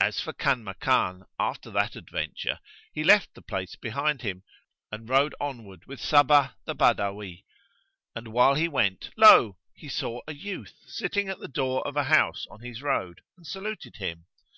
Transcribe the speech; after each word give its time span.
As 0.00 0.20
for 0.22 0.32
Kanmakan 0.32 1.24
after 1.38 1.70
that 1.70 1.94
adventure, 1.94 2.60
he 2.94 3.04
left 3.04 3.34
the 3.34 3.42
place 3.42 3.76
behind 3.76 4.22
him 4.22 4.42
and 4.90 5.06
rode 5.06 5.34
onward 5.38 5.84
with 5.84 6.00
Sabbah 6.00 6.54
the 6.64 6.74
Badawi. 6.74 7.44
And 8.16 8.24
the 8.28 8.30
while 8.30 8.54
he 8.54 8.68
went, 8.68 9.10
lo! 9.18 9.58
he 9.74 9.90
saw 9.90 10.22
a 10.26 10.32
youth 10.32 10.72
sitting 10.86 11.28
at 11.28 11.40
the 11.40 11.46
door 11.46 11.86
of 11.86 11.94
a 11.94 12.04
house 12.04 12.46
on 12.50 12.60
his 12.62 12.80
road 12.80 13.20
and 13.36 13.46
saluted 13.46 13.96
him. 13.96 14.24